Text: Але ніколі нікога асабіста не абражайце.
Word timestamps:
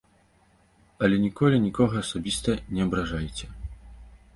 Але 1.07 1.15
ніколі 1.27 1.55
нікога 1.67 1.95
асабіста 2.03 2.59
не 2.79 2.87
абражайце. 2.91 3.57